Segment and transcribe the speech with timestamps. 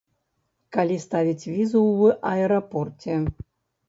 [0.77, 3.19] Калі ставіць візу ў аэрапорце.